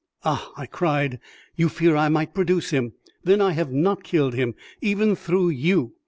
[0.25, 1.19] "Ah!" I cried;
[1.55, 2.93] "you fear I might produce him.
[3.23, 5.93] Then I have not killed him, even through you.